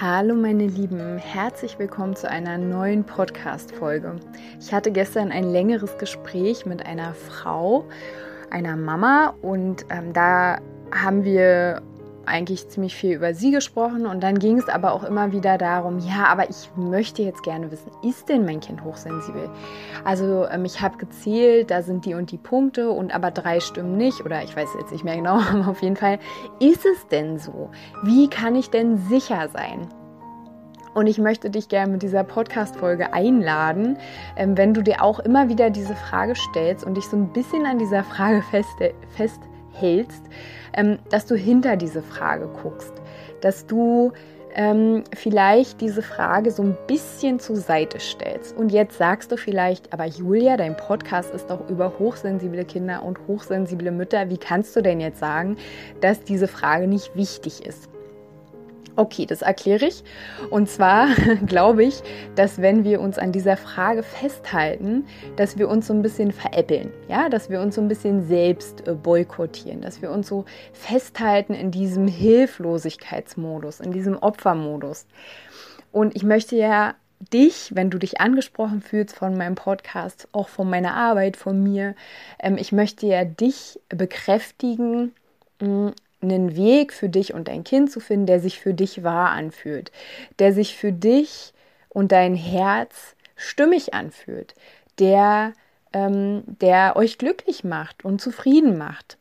Hallo 0.00 0.34
meine 0.34 0.66
Lieben, 0.66 1.18
herzlich 1.18 1.78
willkommen 1.78 2.16
zu 2.16 2.26
einer 2.26 2.56
neuen 2.56 3.04
Podcast-Folge. 3.04 4.16
Ich 4.58 4.72
hatte 4.72 4.92
gestern 4.92 5.30
ein 5.30 5.44
längeres 5.44 5.98
Gespräch 5.98 6.64
mit 6.64 6.86
einer 6.86 7.12
Frau, 7.12 7.84
einer 8.48 8.76
Mama 8.76 9.34
und 9.42 9.84
ähm, 9.90 10.14
da 10.14 10.56
haben 10.90 11.22
wir 11.24 11.82
eigentlich 12.26 12.68
ziemlich 12.68 12.94
viel 12.94 13.14
über 13.14 13.34
sie 13.34 13.50
gesprochen 13.50 14.06
und 14.06 14.22
dann 14.22 14.38
ging 14.38 14.58
es 14.58 14.68
aber 14.68 14.92
auch 14.92 15.04
immer 15.04 15.32
wieder 15.32 15.58
darum, 15.58 15.98
ja, 15.98 16.26
aber 16.26 16.48
ich 16.48 16.70
möchte 16.76 17.22
jetzt 17.22 17.42
gerne 17.42 17.70
wissen, 17.70 17.90
ist 18.02 18.28
denn 18.28 18.44
mein 18.44 18.60
Kind 18.60 18.84
hochsensibel? 18.84 19.50
Also 20.04 20.46
ähm, 20.46 20.64
ich 20.64 20.80
habe 20.80 20.98
gezählt, 20.98 21.70
da 21.70 21.82
sind 21.82 22.04
die 22.04 22.14
und 22.14 22.30
die 22.30 22.38
Punkte 22.38 22.90
und 22.90 23.14
aber 23.14 23.30
drei 23.30 23.60
stimmen 23.60 23.96
nicht 23.96 24.24
oder 24.24 24.42
ich 24.42 24.56
weiß 24.56 24.68
jetzt 24.78 24.92
nicht 24.92 25.04
mehr 25.04 25.16
genau, 25.16 25.40
aber 25.50 25.68
auf 25.68 25.82
jeden 25.82 25.96
Fall, 25.96 26.18
ist 26.60 26.84
es 26.86 27.06
denn 27.08 27.38
so? 27.38 27.70
Wie 28.02 28.28
kann 28.28 28.54
ich 28.54 28.70
denn 28.70 28.98
sicher 29.08 29.48
sein? 29.48 29.88
Und 30.92 31.06
ich 31.06 31.18
möchte 31.18 31.50
dich 31.50 31.68
gerne 31.68 31.92
mit 31.92 32.02
dieser 32.02 32.24
Podcast-Folge 32.24 33.12
einladen, 33.12 33.96
ähm, 34.36 34.56
wenn 34.56 34.74
du 34.74 34.82
dir 34.82 35.02
auch 35.02 35.20
immer 35.20 35.48
wieder 35.48 35.70
diese 35.70 35.94
Frage 35.94 36.34
stellst 36.34 36.84
und 36.84 36.96
dich 36.96 37.06
so 37.06 37.16
ein 37.16 37.32
bisschen 37.32 37.64
an 37.64 37.78
dieser 37.78 38.02
Frage 38.02 38.42
fest, 38.42 39.40
festhältst, 39.72 40.22
ähm, 40.74 40.98
dass 41.10 41.26
du 41.26 41.34
hinter 41.34 41.76
diese 41.76 42.02
Frage 42.02 42.48
guckst, 42.62 42.92
dass 43.40 43.66
du 43.66 44.12
ähm, 44.54 45.04
vielleicht 45.14 45.80
diese 45.80 46.02
Frage 46.02 46.50
so 46.50 46.62
ein 46.62 46.76
bisschen 46.86 47.38
zur 47.38 47.56
Seite 47.56 48.00
stellst. 48.00 48.56
Und 48.56 48.72
jetzt 48.72 48.98
sagst 48.98 49.30
du 49.30 49.36
vielleicht, 49.36 49.92
aber 49.92 50.06
Julia, 50.06 50.56
dein 50.56 50.76
Podcast 50.76 51.32
ist 51.32 51.50
doch 51.50 51.68
über 51.68 51.98
hochsensible 51.98 52.64
Kinder 52.64 53.04
und 53.04 53.18
hochsensible 53.28 53.92
Mütter. 53.92 54.28
Wie 54.28 54.38
kannst 54.38 54.74
du 54.74 54.82
denn 54.82 55.00
jetzt 55.00 55.20
sagen, 55.20 55.56
dass 56.00 56.22
diese 56.24 56.48
Frage 56.48 56.88
nicht 56.88 57.14
wichtig 57.14 57.64
ist? 57.64 57.88
Okay, 58.96 59.26
das 59.26 59.42
erkläre 59.42 59.86
ich. 59.86 60.02
Und 60.50 60.68
zwar 60.68 61.08
glaube 61.46 61.84
ich, 61.84 62.02
dass 62.34 62.60
wenn 62.60 62.84
wir 62.84 63.00
uns 63.00 63.18
an 63.18 63.32
dieser 63.32 63.56
Frage 63.56 64.02
festhalten, 64.02 65.06
dass 65.36 65.58
wir 65.58 65.68
uns 65.68 65.86
so 65.86 65.94
ein 65.94 66.02
bisschen 66.02 66.32
veräppeln, 66.32 66.90
ja, 67.08 67.28
dass 67.28 67.50
wir 67.50 67.60
uns 67.60 67.76
so 67.76 67.80
ein 67.80 67.88
bisschen 67.88 68.26
selbst 68.26 68.86
äh, 68.86 68.94
boykottieren, 68.94 69.80
dass 69.80 70.02
wir 70.02 70.10
uns 70.10 70.28
so 70.28 70.44
festhalten 70.72 71.54
in 71.54 71.70
diesem 71.70 72.08
Hilflosigkeitsmodus, 72.08 73.80
in 73.80 73.92
diesem 73.92 74.16
Opfermodus. 74.16 75.06
Und 75.92 76.14
ich 76.16 76.22
möchte 76.22 76.56
ja 76.56 76.94
dich, 77.32 77.74
wenn 77.74 77.90
du 77.90 77.98
dich 77.98 78.20
angesprochen 78.20 78.80
fühlst 78.80 79.14
von 79.14 79.36
meinem 79.36 79.54
Podcast, 79.54 80.28
auch 80.32 80.48
von 80.48 80.68
meiner 80.68 80.94
Arbeit, 80.94 81.36
von 81.36 81.62
mir, 81.62 81.94
ähm, 82.38 82.56
ich 82.58 82.72
möchte 82.72 83.06
ja 83.06 83.24
dich 83.24 83.78
bekräftigen, 83.88 85.12
mm, 85.60 85.90
einen 86.22 86.56
Weg 86.56 86.92
für 86.92 87.08
dich 87.08 87.34
und 87.34 87.48
dein 87.48 87.64
Kind 87.64 87.90
zu 87.90 88.00
finden, 88.00 88.26
der 88.26 88.40
sich 88.40 88.60
für 88.60 88.74
dich 88.74 89.02
wahr 89.02 89.30
anfühlt, 89.30 89.90
der 90.38 90.52
sich 90.52 90.76
für 90.76 90.92
dich 90.92 91.52
und 91.88 92.12
dein 92.12 92.34
Herz 92.34 93.16
stimmig 93.36 93.94
anfühlt, 93.94 94.54
der, 94.98 95.52
ähm, 95.92 96.42
der 96.46 96.96
euch 96.96 97.18
glücklich 97.18 97.64
macht 97.64 98.04
und 98.04 98.20
zufrieden 98.20 98.76
macht. 98.78 99.16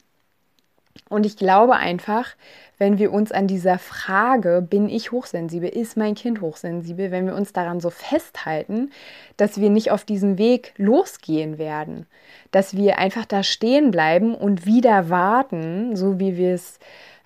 Und 1.10 1.26
ich 1.26 1.38
glaube 1.38 1.76
einfach, 1.76 2.36
wenn 2.78 2.98
wir 2.98 3.12
uns 3.12 3.32
an 3.32 3.48
dieser 3.48 3.78
Frage, 3.78 4.66
bin 4.68 4.88
ich 4.88 5.12
hochsensibel, 5.12 5.68
ist 5.68 5.98
mein 5.98 6.16
Kind 6.16 6.40
hochsensibel, 6.40 7.12
wenn 7.12 7.26
wir 7.26 7.36
uns 7.36 7.52
daran 7.52 7.80
so 7.80 7.90
festhalten, 7.90 8.92
dass 9.36 9.60
wir 9.60 9.70
nicht 9.70 9.92
auf 9.92 10.06
diesen 10.06 10.38
Weg 10.38 10.74
losgehen 10.78 11.58
werden, 11.58 12.06
dass 12.52 12.78
wir 12.78 13.00
einfach 13.00 13.26
da 13.26 13.44
stehen 13.44 13.92
bleiben 13.92 14.36
und 14.36 14.66
wieder 14.66 15.10
warten, 15.10 15.96
so 15.96 16.20
wie 16.20 16.38
wir 16.38 16.54
es 16.54 16.80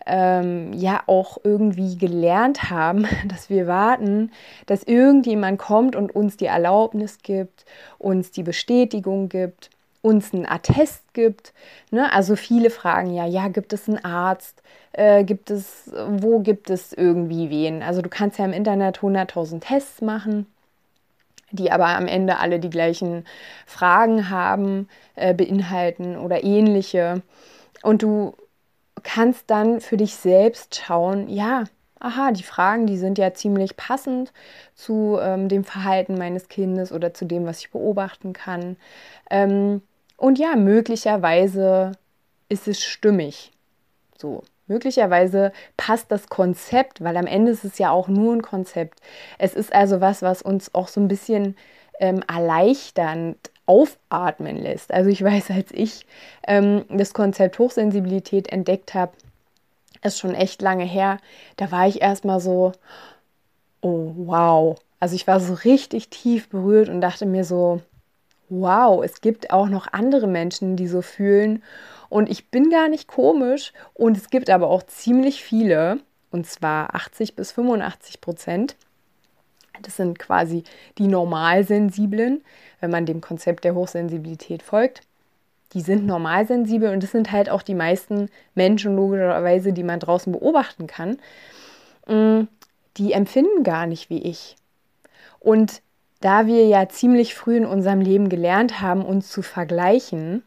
ähm, 0.05 0.73
ja 0.73 1.03
auch 1.05 1.38
irgendwie 1.44 1.97
gelernt 1.97 2.69
haben, 2.69 3.05
dass 3.27 3.50
wir 3.50 3.67
warten, 3.67 4.31
dass 4.65 4.83
irgendjemand 4.83 5.59
kommt 5.59 5.95
und 5.95 6.15
uns 6.15 6.38
die 6.38 6.45
Erlaubnis 6.45 7.19
gibt, 7.21 7.65
uns 8.00 8.31
die 8.31 8.44
Bestätigung 8.44 9.29
gibt 9.29 9.69
uns 10.03 10.34
einen 10.34 10.46
Attest 10.46 11.14
gibt. 11.14 11.53
Ne? 11.90 12.12
Also 12.14 12.36
viele 12.36 12.69
fragen 12.69 13.14
ja, 13.14 13.25
ja, 13.25 13.47
gibt 13.47 13.74
es 13.74 13.88
einen 13.88 14.03
Arzt? 14.06 14.62
Äh, 14.91 15.24
gibt 15.24 15.50
es, 15.50 15.91
wo 16.08 16.40
gibt 16.40 16.69
es 16.69 16.94
irgendwie 16.94 17.50
wen? 17.50 17.81
Also 17.81 18.02
du 18.03 18.09
kannst 18.09 18.38
ja 18.38 18.46
im 18.46 18.53
Internet 18.53 19.00
100.000 19.02 19.62
Tests 19.62 20.02
machen, 20.02 20.46
die 21.52 21.72
aber 21.72 21.88
am 21.88 22.08
Ende 22.08 22.38
alle 22.38 22.59
die 22.59 22.69
gleichen 22.69 23.25
Fragen 23.66 24.30
haben, 24.30 24.90
äh, 25.16 25.34
beinhalten 25.34 26.18
oder 26.18 26.44
ähnliche. 26.44 27.22
Und 27.81 28.03
du 28.03 28.36
kannst 29.03 29.50
dann 29.50 29.81
für 29.81 29.97
dich 29.97 30.16
selbst 30.16 30.75
schauen, 30.75 31.30
ja, 31.30 31.63
aha, 32.00 32.31
die 32.31 32.44
Fragen, 32.44 32.88
die 32.88 32.97
sind 32.97 33.18
ja 33.18 33.34
ziemlich 33.34 33.78
passend 33.78 34.34
zu 34.75 35.18
ähm, 35.22 35.47
dem 35.47 35.63
Verhalten 35.63 36.18
meines 36.18 36.50
Kindes 36.50 36.92
oder 36.92 37.13
zu 37.13 37.25
dem, 37.25 37.46
was 37.46 37.59
ich 37.59 37.72
beobachten 37.72 38.34
kann. 38.34 38.78
Ähm, 39.30 39.81
und 40.23 40.39
ja, 40.39 40.56
möglicherweise 40.56 41.91
ist 42.47 42.69
es 42.69 42.81
stimmig. 42.81 43.51
So, 44.17 44.44
möglicherweise 44.67 45.51
passt 45.75 46.13
das 46.13 46.29
Konzept, 46.29 47.03
weil 47.03 47.17
am 47.17 47.28
Ende 47.28 47.51
ist 47.51 47.66
es 47.66 47.78
ja 47.78 47.91
auch 47.91 48.07
nur 48.07 48.33
ein 48.33 48.41
Konzept. 48.41 49.01
Es 49.38 49.53
ist 49.53 49.73
also 49.73 50.00
was, 50.00 50.22
was 50.22 50.41
uns 50.41 50.73
auch 50.73 50.88
so 50.88 51.01
ein 51.01 51.09
bisschen 51.09 51.57
ähm, 52.00 52.23
erleichternd 52.25 53.38
aufatmen 53.66 54.56
lässt. 54.56 54.94
Also 54.94 55.09
ich 55.09 55.22
weiß, 55.25 55.51
als 55.51 55.73
ich 55.73 56.06
ähm, 56.47 56.85
das 56.88 57.13
Konzept 57.13 57.59
Hochsensibilität 57.59 58.47
entdeckt 58.47 58.94
habe, 58.94 59.12
ist 60.03 60.19
schon 60.19 60.35
echt 60.35 60.62
lange 60.62 60.85
her, 60.85 61.17
da 61.57 61.69
war 61.69 61.85
ich 61.85 62.01
erstmal 62.01 62.39
so, 62.39 62.72
oh 63.81 64.13
wow. 64.16 64.79
Also 65.01 65.16
ich 65.16 65.28
war 65.28 65.41
so 65.41 65.53
richtig 65.53 66.07
tief 66.07 66.47
berührt 66.47 66.88
und 66.88 67.01
dachte 67.01 67.25
mir 67.25 67.44
so, 67.44 67.81
wow, 68.50 69.04
es 69.04 69.22
gibt 69.22 69.52
auch 69.52 69.68
noch 69.68 69.88
andere 69.92 70.28
Menschen, 70.28 70.76
die 70.76 70.88
so 70.88 71.02
fühlen. 71.02 71.64
Und 72.09 72.30
ich 72.30 72.50
bin 72.50 72.70
gar 72.70 72.90
nicht 72.90 73.08
komisch. 73.08 73.74
Und 73.94 74.18
es 74.18 74.30
gibt 74.30 74.50
aber 74.50 74.68
auch 74.68 74.84
ziemlich 74.84 75.44
viele, 75.44 76.00
und 76.31 76.48
zwar 76.48 76.96
80 76.96 77.36
bis 77.36 77.52
85 77.52 78.22
Prozent. 78.22 78.76
Das 79.81 79.98
sind 79.98 80.20
quasi 80.20 80.64
die 80.98 81.08
Normalsensiblen, 81.08 82.44
wenn 82.80 82.92
man 82.92 83.06
dem 83.06 83.22
Konzept 83.22 83.64
der 83.64 83.76
Hochsensibilität 83.76 84.62
folgt. 84.62 85.02
Die 85.74 85.81
sind 85.81 86.06
normalsensibel 86.06 86.94
und 86.94 87.02
das 87.02 87.12
sind 87.12 87.31
halt 87.31 87.50
auch 87.50 87.64
die 87.64 87.74
meisten 87.74 88.30
Menschen 88.54 88.96
logischerweise, 88.96 89.74
die 89.74 89.84
man 89.84 90.00
draußen 90.00 90.31
beobachten 90.31 90.86
kann. 90.86 91.18
Mm, 92.08 92.48
die 92.98 93.14
empfinden 93.14 93.64
gar 93.64 93.88
nicht 93.88 94.12
wie 94.12 94.22
ich. 94.22 94.56
Und 95.40 95.81
da 96.23 96.47
wir 96.47 96.66
ja 96.67 96.88
ziemlich 96.88 97.35
früh 97.35 97.57
in 97.57 97.66
unserem 97.66 98.00
Leben 98.00 98.29
gelernt 98.29 98.79
haben, 98.79 99.03
uns 99.03 99.29
zu 99.29 99.41
vergleichen, 99.41 100.44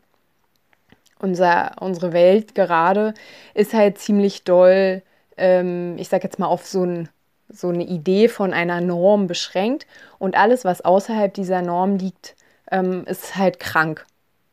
unser, 1.18 1.72
unsere 1.80 2.12
Welt 2.12 2.54
gerade 2.54 3.12
ist 3.52 3.74
halt 3.74 3.98
ziemlich 3.98 4.44
doll, 4.44 5.02
ähm, 5.36 5.96
ich 5.98 6.08
sag 6.08 6.24
jetzt 6.24 6.38
mal, 6.38 6.46
auf 6.46 6.66
so, 6.66 6.84
ein, 6.84 7.08
so 7.48 7.68
eine 7.68 7.84
Idee 7.84 8.28
von 8.28 8.54
einer 8.54 8.80
Norm 8.80 9.26
beschränkt 9.26 9.86
und 10.18 10.36
alles, 10.36 10.64
was 10.64 10.82
außerhalb 10.82 11.34
dieser 11.34 11.60
Norm 11.60 11.96
liegt, 11.96 12.36
ähm, 12.70 13.04
ist 13.06 13.36
halt 13.36 13.60
krank. 13.60 14.06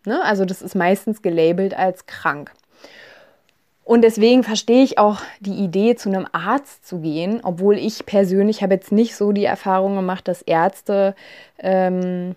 Ne? 0.05 0.21
Also 0.23 0.43
das 0.43 0.61
ist 0.61 0.75
meistens 0.75 1.21
gelabelt 1.21 1.73
als 1.73 2.05
krank. 2.05 2.51
Und 3.83 4.01
deswegen 4.01 4.43
verstehe 4.43 4.83
ich 4.83 4.97
auch 4.97 5.19
die 5.39 5.55
Idee, 5.55 5.95
zu 5.95 6.09
einem 6.09 6.25
Arzt 6.31 6.87
zu 6.87 6.99
gehen, 6.99 7.41
obwohl 7.43 7.77
ich 7.77 8.05
persönlich 8.05 8.63
habe 8.63 8.75
jetzt 8.75 8.91
nicht 8.91 9.15
so 9.15 9.33
die 9.33 9.45
Erfahrung 9.45 9.95
gemacht, 9.95 10.27
dass 10.27 10.41
Ärzte 10.41 11.15
ähm, 11.59 12.35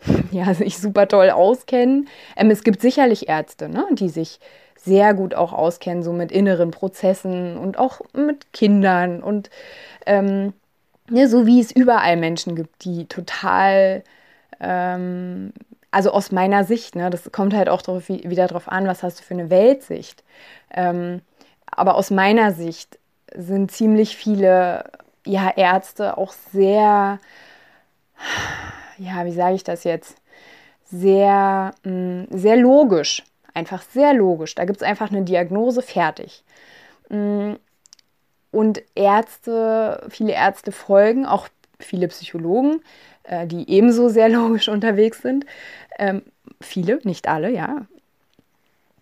ja, 0.30 0.54
sich 0.54 0.78
super 0.78 1.08
toll 1.08 1.30
auskennen. 1.30 2.08
Ähm, 2.36 2.50
es 2.50 2.62
gibt 2.62 2.80
sicherlich 2.80 3.28
Ärzte, 3.28 3.68
ne, 3.68 3.86
die 3.92 4.08
sich 4.08 4.38
sehr 4.76 5.14
gut 5.14 5.34
auch 5.34 5.52
auskennen, 5.52 6.04
so 6.04 6.12
mit 6.12 6.30
inneren 6.30 6.70
Prozessen 6.70 7.58
und 7.58 7.78
auch 7.78 8.00
mit 8.14 8.52
Kindern 8.52 9.22
und 9.22 9.50
ähm, 10.06 10.52
ja, 11.10 11.26
so 11.26 11.46
wie 11.46 11.60
es 11.60 11.72
überall 11.72 12.16
Menschen 12.16 12.54
gibt, 12.54 12.84
die 12.84 13.06
total 13.06 14.04
ähm, 14.60 15.52
also 15.90 16.10
aus 16.10 16.32
meiner 16.32 16.64
Sicht, 16.64 16.96
ne, 16.96 17.10
das 17.10 17.30
kommt 17.32 17.54
halt 17.54 17.68
auch 17.68 17.82
drauf, 17.82 18.08
wieder 18.08 18.46
darauf 18.46 18.68
an, 18.68 18.86
was 18.86 19.02
hast 19.02 19.20
du 19.20 19.24
für 19.24 19.34
eine 19.34 19.50
Weltsicht. 19.50 20.22
Ähm, 20.70 21.22
aber 21.66 21.96
aus 21.96 22.10
meiner 22.10 22.52
Sicht 22.52 22.98
sind 23.34 23.70
ziemlich 23.70 24.16
viele 24.16 24.84
ja 25.26 25.50
Ärzte 25.56 26.16
auch 26.16 26.32
sehr, 26.52 27.18
ja, 28.98 29.24
wie 29.24 29.32
sage 29.32 29.54
ich 29.54 29.64
das 29.64 29.84
jetzt, 29.84 30.16
sehr, 30.90 31.72
mh, 31.84 31.92
mm, 31.92 32.26
sehr 32.30 32.56
logisch, 32.56 33.24
einfach 33.54 33.82
sehr 33.82 34.14
logisch. 34.14 34.54
Da 34.54 34.64
gibt 34.64 34.78
es 34.78 34.82
einfach 34.82 35.10
eine 35.10 35.22
Diagnose 35.22 35.82
fertig. 35.82 36.42
Mh, 37.08 37.16
mm, 37.18 37.58
und 38.50 38.82
Ärzte, 38.94 40.06
viele 40.08 40.32
Ärzte 40.32 40.72
folgen, 40.72 41.26
auch 41.26 41.48
viele 41.78 42.08
Psychologen, 42.08 42.82
äh, 43.28 43.46
die 43.46 43.70
ebenso 43.70 44.08
sehr 44.08 44.28
logisch 44.38 44.68
unterwegs 44.68 45.22
sind. 45.22 45.46
Ähm, 45.98 46.22
viele, 46.60 47.00
nicht 47.04 47.28
alle, 47.28 47.50
ja. 47.50 47.86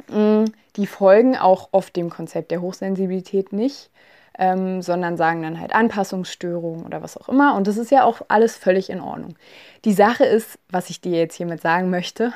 Mm, 0.08 0.44
die 0.76 0.87
folgen 0.87 1.37
auch 1.37 1.70
oft 1.73 1.96
dem 1.96 2.11
Konzept 2.11 2.50
der 2.50 2.61
Hochsensibilität 2.61 3.52
nicht 3.52 3.90
ähm, 4.38 4.82
sondern 4.82 5.17
sagen 5.17 5.43
dann 5.43 5.61
halt 5.61 5.75
Anpassungsstörungen 5.75 6.84
oder 6.84 7.02
was 7.02 7.17
auch 7.17 7.28
immer. 7.28 7.55
Und 7.55 7.67
das 7.67 7.76
ist 7.76 7.90
ja 7.90 8.05
auch 8.05 8.23
alles 8.28 8.56
völlig 8.56 8.90
in 8.90 9.00
Ordnung. 9.00 9.37
Die 9.84 9.93
Sache 9.93 10.25
ist, 10.25 10.58
was 10.69 10.90
ich 10.90 11.00
dir 11.00 11.19
jetzt 11.19 11.37
hiermit 11.37 11.62
sagen 11.62 11.90
möchte, 11.90 12.32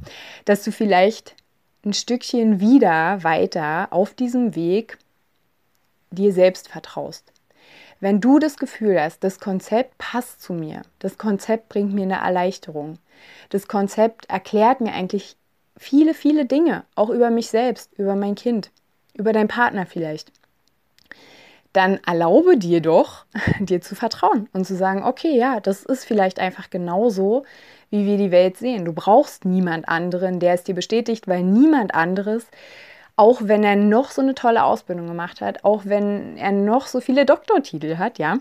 dass 0.44 0.64
du 0.64 0.72
vielleicht 0.72 1.34
ein 1.84 1.92
Stückchen 1.92 2.60
wieder 2.60 3.22
weiter 3.22 3.88
auf 3.90 4.14
diesem 4.14 4.54
Weg 4.54 4.98
dir 6.10 6.32
selbst 6.32 6.68
vertraust. 6.68 7.30
Wenn 8.04 8.20
du 8.20 8.38
das 8.38 8.58
Gefühl 8.58 9.00
hast, 9.00 9.24
das 9.24 9.40
Konzept 9.40 9.96
passt 9.96 10.42
zu 10.42 10.52
mir, 10.52 10.82
das 10.98 11.16
Konzept 11.16 11.70
bringt 11.70 11.94
mir 11.94 12.02
eine 12.02 12.20
Erleichterung, 12.20 12.98
das 13.48 13.66
Konzept 13.66 14.28
erklärt 14.28 14.82
mir 14.82 14.92
eigentlich 14.92 15.36
viele, 15.78 16.12
viele 16.12 16.44
Dinge, 16.44 16.84
auch 16.96 17.08
über 17.08 17.30
mich 17.30 17.48
selbst, 17.48 17.94
über 17.94 18.14
mein 18.14 18.34
Kind, 18.34 18.70
über 19.14 19.32
deinen 19.32 19.48
Partner 19.48 19.86
vielleicht, 19.86 20.32
dann 21.72 21.98
erlaube 22.06 22.58
dir 22.58 22.82
doch, 22.82 23.24
dir 23.58 23.80
zu 23.80 23.94
vertrauen 23.94 24.50
und 24.52 24.66
zu 24.66 24.76
sagen, 24.76 25.02
okay, 25.02 25.34
ja, 25.38 25.60
das 25.60 25.82
ist 25.82 26.04
vielleicht 26.04 26.38
einfach 26.40 26.68
genauso, 26.68 27.44
wie 27.88 28.04
wir 28.04 28.18
die 28.18 28.30
Welt 28.30 28.58
sehen. 28.58 28.84
Du 28.84 28.92
brauchst 28.92 29.46
niemand 29.46 29.88
anderen, 29.88 30.40
der 30.40 30.52
es 30.52 30.62
dir 30.62 30.74
bestätigt, 30.74 31.26
weil 31.26 31.42
niemand 31.42 31.94
anderes, 31.94 32.44
auch 33.16 33.40
wenn 33.42 33.62
er 33.62 33.76
noch 33.76 34.10
so 34.10 34.22
eine 34.22 34.34
tolle 34.34 34.64
Ausbildung 34.64 35.06
gemacht 35.06 35.40
hat, 35.40 35.64
auch 35.64 35.82
wenn 35.84 36.36
er 36.36 36.52
noch 36.52 36.86
so 36.86 37.00
viele 37.00 37.24
Doktortitel 37.24 37.96
hat, 37.96 38.18
ja, 38.18 38.38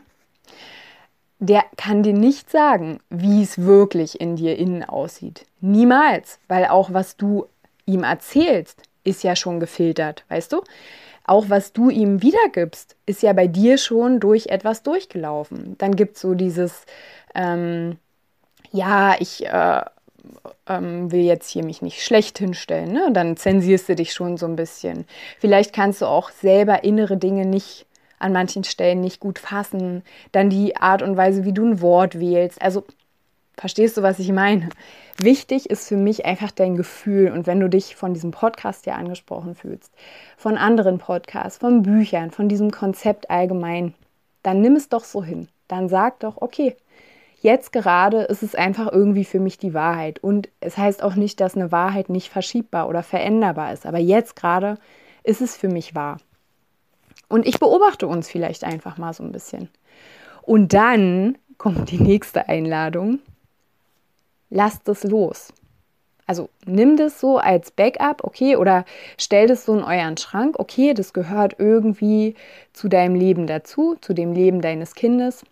der 1.40 1.64
kann 1.78 2.04
dir 2.04 2.14
nicht 2.14 2.50
sagen, 2.50 3.00
wie 3.10 3.44
es 3.44 3.60
wirklich 3.60 4.22
in 4.22 4.36
dir 4.36 4.58
innen 4.58 4.84
aussieht. 4.84 5.46
Niemals, 5.60 6.40
weil 6.48 6.68
auch 6.68 6.94
was 6.94 7.18
du 7.18 7.48
ihm 7.86 8.04
erzählst, 8.04 8.82
ist 9.04 9.24
ja 9.24 9.36
schon 9.36 9.60
gefiltert, 9.60 10.24
weißt 10.30 10.54
du? 10.54 10.64
auch 11.26 11.46
was 11.50 11.74
du 11.74 11.90
ihm 11.90 12.22
wiedergibst, 12.22 12.96
ist 13.06 13.24
ja 13.24 13.34
bei 13.34 13.48
dir 13.48 13.78
schon 13.78 14.20
durch 14.20 14.48
etwas 14.48 14.84
durchgelaufen. 14.84 15.78
Dann 15.78 15.96
gibt 15.96 16.16
es 16.16 16.22
so 16.22 16.34
dieses, 16.34 16.86
ähm, 17.34 17.98
ja, 18.72 19.16
ich 19.20 19.46
äh, 19.46 19.82
ähm, 20.68 21.12
will 21.12 21.22
jetzt 21.22 21.50
hier 21.50 21.64
mich 21.64 21.82
nicht 21.82 22.04
schlecht 22.04 22.38
hinstellen, 22.38 22.92
ne? 22.92 23.10
dann 23.12 23.38
zensierst 23.38 23.90
du 23.90 23.96
dich 23.96 24.14
schon 24.14 24.38
so 24.38 24.46
ein 24.46 24.56
bisschen. 24.56 25.06
Vielleicht 25.40 25.74
kannst 25.74 26.02
du 26.02 26.06
auch 26.06 26.30
selber 26.30 26.84
innere 26.84 27.18
Dinge 27.18 27.46
nicht 27.46 27.86
an 28.20 28.32
manchen 28.32 28.64
Stellen 28.64 29.02
nicht 29.02 29.20
gut 29.20 29.38
fassen. 29.38 30.04
Dann 30.32 30.50
die 30.50 30.78
Art 30.78 31.02
und 31.02 31.18
Weise, 31.18 31.44
wie 31.44 31.52
du 31.52 31.66
ein 31.66 31.82
Wort 31.82 32.20
wählst. 32.20 32.62
Also 32.62 32.86
Verstehst 33.56 33.98
du, 33.98 34.02
was 34.02 34.20
ich 34.20 34.32
meine? 34.32 34.70
Wichtig 35.18 35.70
ist 35.70 35.88
für 35.88 35.96
mich 35.96 36.26
einfach 36.26 36.52
dein 36.52 36.76
Gefühl. 36.76 37.32
Und 37.32 37.46
wenn 37.46 37.60
du 37.60 37.70
dich 37.70 37.96
von 37.96 38.14
diesem 38.14 38.32
Podcast 38.32 38.86
ja 38.86 38.96
angesprochen 38.96 39.54
fühlst, 39.54 39.94
von 40.38 40.58
anderen 40.58 40.98
Podcasts, 40.98 41.60
von 41.60 41.84
Büchern, 41.84 42.32
von 42.32 42.50
diesem 42.50 42.72
Konzept 42.72 43.30
allgemein, 43.30 43.94
dann 44.42 44.62
nimm 44.62 44.76
es 44.76 44.90
doch 44.90 45.04
so 45.04 45.24
hin. 45.24 45.48
Dann 45.68 45.88
sag 45.88 46.20
doch, 46.20 46.42
okay, 46.42 46.76
jetzt 47.44 47.72
gerade 47.72 48.24
ist 48.24 48.42
es 48.42 48.56
einfach 48.56 48.92
irgendwie 48.92 49.26
für 49.26 49.40
mich 49.40 49.58
die 49.58 49.74
Wahrheit. 49.74 50.20
Und 50.20 50.50
es 50.60 50.78
heißt 50.78 51.04
auch 51.04 51.16
nicht, 51.16 51.40
dass 51.40 51.56
eine 51.56 51.72
Wahrheit 51.72 52.10
nicht 52.10 52.30
verschiebbar 52.30 52.90
oder 52.90 53.04
veränderbar 53.04 53.72
ist. 53.74 53.86
Aber 53.86 54.00
jetzt 54.00 54.36
gerade 54.36 54.80
ist 55.24 55.42
es 55.42 55.56
für 55.56 55.70
mich 55.70 55.94
wahr. 55.94 56.18
Und 57.30 57.46
ich 57.46 57.60
beobachte 57.60 58.08
uns 58.08 58.30
vielleicht 58.30 58.64
einfach 58.64 58.98
mal 58.98 59.14
so 59.14 59.24
ein 59.24 59.32
bisschen. 59.32 59.70
Und 60.42 60.74
dann 60.74 61.38
kommt 61.58 61.92
die 61.92 62.02
nächste 62.02 62.50
Einladung 62.50 63.20
lasst 64.54 64.88
es 64.88 65.04
los. 65.04 65.52
Also 66.26 66.50
nimm 66.66 66.96
das 66.96 67.20
so 67.20 67.38
als 67.38 67.72
Backup, 67.72 68.24
okay, 68.24 68.56
oder 68.56 68.86
stell 69.18 69.48
das 69.48 69.66
so 69.66 69.74
in 69.74 69.84
euren 69.84 70.16
Schrank, 70.16 70.58
okay, 70.58 70.94
das 70.94 71.12
gehört 71.12 71.56
irgendwie 71.58 72.36
zu 72.72 72.88
deinem 72.88 73.16
Leben 73.16 73.46
dazu, 73.46 73.98
zu 74.00 74.14
dem 74.14 74.32
Leben 74.32 74.62
deines 74.62 74.96
Kindes, 74.96 75.44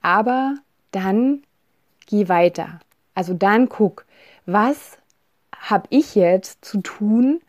aber 0.00 0.54
dann 0.92 1.42
geh 2.06 2.28
weiter. 2.28 2.80
Also 3.14 3.34
dann 3.34 3.68
guck, 3.68 4.06
was 4.46 4.98
habe 5.56 5.86
ich 5.90 6.14
jetzt 6.14 6.64
zu 6.64 6.80
tun, 6.80 7.40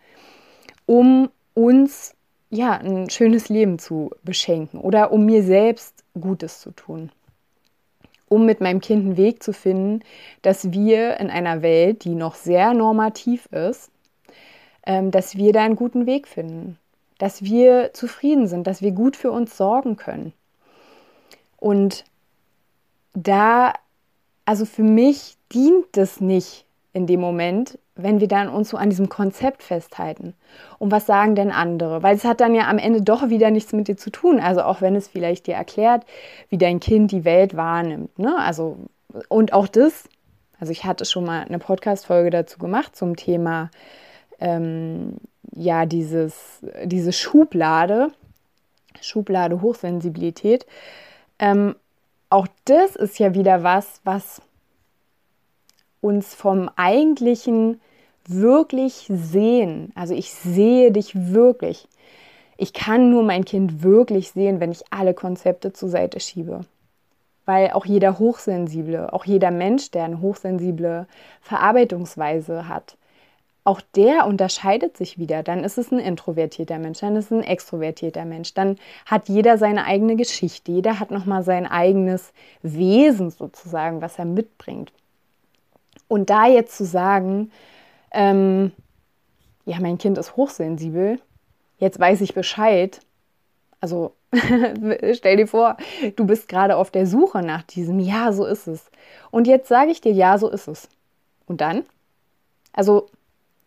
um 0.86 1.30
uns 1.54 2.16
ja 2.50 2.74
ein 2.74 3.10
schönes 3.10 3.50
Leben 3.50 3.80
zu 3.80 4.12
beschenken 4.24 4.80
oder 4.80 5.12
um 5.12 5.25
mir 5.25 5.44
selbst 5.44 6.04
Gutes 6.19 6.60
zu 6.60 6.72
tun 6.72 7.12
um 8.34 8.48
mit 8.48 8.62
meinem 8.62 8.81
Kind 8.81 9.06
einen 9.06 9.18
Weg 9.18 9.44
zu 9.44 9.54
finden, 9.54 10.01
dass 10.42 10.72
wir 10.72 11.19
in 11.19 11.30
einer 11.30 11.62
Welt, 11.62 12.04
die 12.04 12.16
noch 12.16 12.34
sehr 12.34 12.74
normativ 12.74 13.45
ist, 13.48 13.92
ähm, 14.88 15.12
dass 15.12 15.38
wir 15.38 15.54
da 15.54 15.63
einen 15.63 15.75
guten 15.75 16.07
Weg 16.07 16.28
finden, 16.28 16.80
dass 17.19 17.44
wir 17.44 17.94
zufrieden 17.94 18.48
sind, 18.48 18.66
dass 18.66 18.81
wir 18.81 18.92
gut 18.92 19.16
für 19.16 19.31
uns 19.31 19.56
sorgen 19.56 19.98
können. 19.98 20.34
Und 21.57 22.06
da, 23.13 23.74
also 24.45 24.65
für 24.65 24.83
mich 24.83 25.38
dient 25.51 25.98
es 25.98 26.19
nicht 26.21 26.65
in 26.94 27.07
dem 27.07 27.19
Moment, 27.19 27.77
wenn 27.95 28.19
wir 28.19 28.27
dann 28.27 28.50
uns 28.50 28.69
so 28.69 28.77
an 28.77 28.89
diesem 28.89 29.10
Konzept 29.10 29.62
festhalten. 29.62 30.33
Und 30.80 30.92
was 30.92 31.06
sagen 31.06 31.36
denn 31.36 31.51
andere? 31.51 32.01
Weil 32.01 32.15
es 32.15 32.24
hat 32.24 32.42
dann 32.42 32.56
ja 32.56 32.68
am 32.68 32.80
Ende 32.80 33.01
doch 33.01 33.30
wieder 33.30 33.51
nichts 33.51 33.71
mit 33.74 33.88
dir 33.88 33.98
zu 33.98 34.10
tun. 34.10 34.39
Also 34.39 34.63
auch 34.63 34.81
wenn 34.81 34.95
es 34.95 35.07
vielleicht 35.07 35.48
dir 35.48 35.56
erklärt, 35.56 36.04
wie 36.50 36.57
dein 36.57 36.80
Kind 36.80 37.12
die 37.12 37.25
Welt 37.25 37.56
wahrnimmt. 37.56 38.18
Ne? 38.18 38.36
Also, 38.38 38.77
und 39.27 39.54
auch 39.54 39.68
das, 39.68 40.09
also 40.59 40.71
ich 40.71 40.86
hatte 40.86 41.06
schon 41.06 41.25
mal 41.25 41.44
eine 41.44 41.59
Podcast-Folge 41.59 42.31
dazu 42.31 42.57
gemacht 42.57 42.95
zum 42.95 43.16
Thema, 43.16 43.69
ähm, 44.39 45.18
ja, 45.56 45.85
dieses, 45.85 46.64
diese 46.85 47.14
Schublade, 47.14 48.11
Schublade 49.02 49.61
Hochsensibilität. 49.61 50.66
Ähm, 51.37 51.76
auch 52.33 52.47
das 52.66 52.95
ist 52.95 53.19
ja 53.19 53.35
wieder 53.35 53.61
was, 53.61 54.02
was 54.04 54.42
uns 56.02 56.33
vom 56.33 56.68
eigentlichen 56.75 57.80
wirklich 58.28 59.06
sehen. 59.07 59.92
Also 59.94 60.16
ich 60.16 60.33
sehe 60.33 60.92
dich 60.92 61.11
wirklich. 61.31 61.87
Ich 62.57 62.73
kann 62.73 63.11
nur 63.11 63.21
mein 63.21 63.45
Kind 63.45 63.83
wirklich 63.83 64.31
sehen, 64.31 64.59
wenn 64.59 64.71
ich 64.71 64.81
alle 64.90 65.13
Konzepte 65.13 65.73
zur 65.73 65.90
Seite 65.90 66.19
schiebe. 66.19 66.61
Weil 67.45 67.69
auch 67.71 67.85
jeder 67.85 68.18
Hochsensible, 68.18 69.13
auch 69.13 69.25
jeder 69.25 69.52
Mensch, 69.52 69.92
der 69.92 70.06
eine 70.06 70.19
hochsensible 70.19 71.06
Verarbeitungsweise 71.40 72.68
hat, 72.68 72.97
auch 73.63 73.81
der 73.95 74.27
unterscheidet 74.27 74.97
sich 74.97 75.17
wieder. 75.17 75.41
Dann 75.43 75.63
ist 75.63 75.77
es 75.77 75.91
ein 75.91 75.99
introvertierter 75.99 76.79
Mensch, 76.79 76.99
dann 76.99 77.15
ist 77.15 77.25
es 77.25 77.31
ein 77.31 77.43
extrovertierter 77.43 78.25
Mensch. 78.25 78.53
Dann 78.53 78.77
hat 79.05 79.29
jeder 79.29 79.57
seine 79.57 79.85
eigene 79.85 80.15
Geschichte, 80.15 80.71
jeder 80.71 80.99
hat 80.99 81.11
nochmal 81.11 81.43
sein 81.43 81.65
eigenes 81.65 82.33
Wesen 82.61 83.31
sozusagen, 83.31 84.01
was 84.01 84.19
er 84.19 84.25
mitbringt. 84.25 84.91
Und 86.07 86.29
da 86.29 86.47
jetzt 86.47 86.77
zu 86.77 86.85
sagen, 86.85 87.51
ähm, 88.11 88.71
ja, 89.65 89.79
mein 89.79 89.97
Kind 89.97 90.17
ist 90.17 90.35
hochsensibel, 90.35 91.19
jetzt 91.79 91.99
weiß 91.99 92.21
ich 92.21 92.33
Bescheid. 92.33 92.99
Also 93.79 94.13
stell 95.13 95.37
dir 95.37 95.47
vor, 95.47 95.77
du 96.15 96.25
bist 96.25 96.47
gerade 96.49 96.75
auf 96.75 96.91
der 96.91 97.07
Suche 97.07 97.41
nach 97.41 97.63
diesem, 97.63 97.99
ja, 97.99 98.33
so 98.33 98.45
ist 98.45 98.67
es. 98.67 98.89
Und 99.31 99.47
jetzt 99.47 99.69
sage 99.69 99.91
ich 99.91 100.01
dir, 100.01 100.11
ja, 100.11 100.37
so 100.37 100.49
ist 100.49 100.67
es. 100.67 100.89
Und 101.45 101.61
dann? 101.61 101.83
Also, 102.73 103.07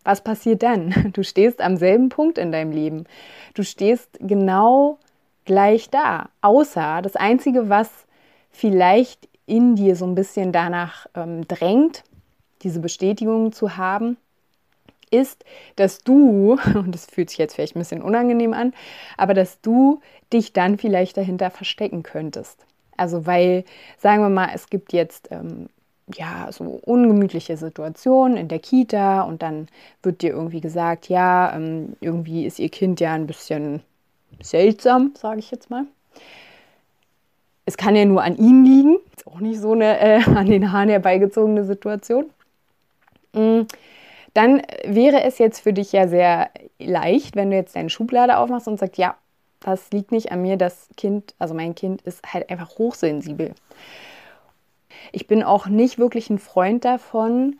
was 0.07 0.21
passiert 0.21 0.63
dann? 0.63 1.11
Du 1.13 1.23
stehst 1.23 1.61
am 1.61 1.75
selben 1.75 2.07
Punkt 2.09 2.37
in 2.37 2.51
deinem 2.51 2.71
Leben. 2.71 3.03
Du 3.53 3.63
stehst 3.63 4.17
genau 4.21 4.99
gleich 5.45 5.89
da. 5.89 6.29
Außer 6.41 7.01
das 7.01 7.15
Einzige, 7.17 7.67
was 7.69 7.89
vielleicht 8.49 9.27
in 9.45 9.75
dir 9.75 9.95
so 9.95 10.05
ein 10.05 10.15
bisschen 10.15 10.51
danach 10.53 11.07
ähm, 11.13 11.45
drängt, 11.47 12.03
diese 12.63 12.79
Bestätigung 12.79 13.51
zu 13.51 13.75
haben, 13.75 14.17
ist, 15.11 15.43
dass 15.75 16.03
du, 16.03 16.57
und 16.73 16.95
das 16.95 17.05
fühlt 17.05 17.29
sich 17.29 17.37
jetzt 17.37 17.55
vielleicht 17.55 17.75
ein 17.75 17.79
bisschen 17.79 18.01
unangenehm 18.01 18.53
an, 18.53 18.73
aber 19.17 19.33
dass 19.33 19.59
du 19.61 19.99
dich 20.31 20.53
dann 20.53 20.77
vielleicht 20.77 21.17
dahinter 21.17 21.51
verstecken 21.51 22.03
könntest. 22.03 22.65
Also 22.95 23.25
weil, 23.25 23.65
sagen 23.97 24.23
wir 24.23 24.29
mal, 24.29 24.51
es 24.53 24.69
gibt 24.69 24.93
jetzt 24.93 25.29
ähm, 25.31 25.67
ja 26.15 26.47
so 26.51 26.79
ungemütliche 26.85 27.57
Situationen 27.57 28.37
in 28.37 28.47
der 28.47 28.59
Kita 28.59 29.21
und 29.23 29.41
dann 29.41 29.67
wird 30.03 30.21
dir 30.21 30.31
irgendwie 30.31 30.61
gesagt, 30.61 31.09
ja, 31.09 31.53
ähm, 31.55 31.95
irgendwie 32.01 32.45
ist 32.45 32.59
ihr 32.59 32.69
Kind 32.69 32.99
ja 32.99 33.13
ein 33.13 33.27
bisschen 33.27 33.81
seltsam, 34.41 35.13
sage 35.17 35.39
ich 35.39 35.51
jetzt 35.51 35.69
mal. 35.69 35.85
es 37.65 37.77
kann 37.77 37.95
ja 37.95 38.05
nur 38.05 38.23
an 38.23 38.37
ihm 38.37 38.63
liegen. 38.63 38.97
Ist 39.15 39.27
auch 39.27 39.39
nicht 39.39 39.59
so 39.59 39.73
eine 39.73 39.99
äh, 39.99 40.23
an 40.35 40.47
den 40.47 40.71
Haaren 40.71 40.89
herbeigezogene 40.89 41.65
Situation. 41.65 42.29
Mm, 43.33 43.63
dann 44.33 44.61
wäre 44.85 45.23
es 45.23 45.37
jetzt 45.39 45.61
für 45.61 45.73
dich 45.73 45.91
ja 45.91 46.07
sehr 46.07 46.49
leicht, 46.79 47.35
wenn 47.35 47.49
du 47.51 47.57
jetzt 47.57 47.75
deine 47.75 47.89
Schublade 47.89 48.37
aufmachst 48.37 48.67
und 48.67 48.79
sagst, 48.79 48.97
ja, 48.97 49.17
das 49.59 49.91
liegt 49.91 50.11
nicht 50.11 50.31
an 50.31 50.41
mir, 50.43 50.57
das 50.57 50.87
Kind, 50.95 51.33
also 51.39 51.53
mein 51.53 51.75
Kind 51.75 52.01
ist 52.03 52.21
halt 52.31 52.49
einfach 52.49 52.77
hochsensibel. 52.77 53.53
Ich 55.11 55.27
bin 55.27 55.43
auch 55.43 55.67
nicht 55.67 55.97
wirklich 55.97 56.29
ein 56.29 56.39
Freund 56.39 56.85
davon, 56.85 57.57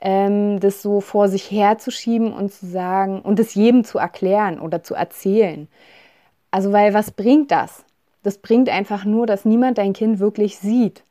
ähm, 0.00 0.60
das 0.60 0.82
so 0.82 1.00
vor 1.00 1.28
sich 1.28 1.50
herzuschieben 1.50 2.32
und 2.32 2.52
zu 2.52 2.66
sagen 2.66 3.20
und 3.20 3.38
es 3.40 3.54
jedem 3.54 3.84
zu 3.84 3.98
erklären 3.98 4.60
oder 4.60 4.82
zu 4.82 4.94
erzählen. 4.94 5.68
Also, 6.50 6.72
weil 6.72 6.94
was 6.94 7.10
bringt 7.10 7.50
das? 7.50 7.84
Das 8.22 8.38
bringt 8.38 8.68
einfach 8.68 9.04
nur, 9.04 9.26
dass 9.26 9.44
niemand 9.44 9.78
dein 9.78 9.92
Kind 9.92 10.18
wirklich 10.18 10.58
sieht. 10.58 11.04